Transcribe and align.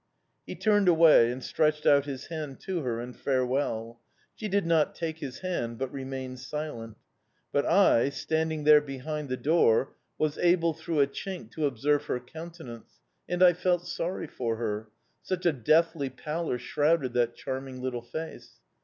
"He 0.47 0.55
turned 0.55 0.87
away, 0.87 1.29
and 1.31 1.43
stretched 1.43 1.85
out 1.85 2.05
his 2.05 2.25
hand 2.25 2.59
to 2.61 2.81
her 2.81 2.99
in 2.99 3.13
farewell. 3.13 3.99
She 4.33 4.47
did 4.47 4.65
not 4.65 4.95
take 4.95 5.19
his 5.19 5.41
hand, 5.41 5.77
but 5.77 5.91
remained 5.93 6.39
silent. 6.39 6.97
But 7.51 7.67
I, 7.67 8.09
standing 8.09 8.63
there 8.63 8.81
behind 8.81 9.29
the 9.29 9.37
door, 9.37 9.93
was 10.17 10.39
able 10.39 10.73
through 10.73 11.01
a 11.01 11.05
chink 11.05 11.51
to 11.51 11.67
observe 11.67 12.05
her 12.05 12.19
countenance, 12.19 12.99
and 13.29 13.43
I 13.43 13.53
felt 13.53 13.85
sorry 13.85 14.25
for 14.25 14.55
her 14.55 14.89
such 15.21 15.45
a 15.45 15.53
deathly 15.53 16.09
pallor 16.09 16.57
shrouded 16.57 17.13
that 17.13 17.35
charming 17.35 17.79
little 17.79 18.01
face! 18.01 18.53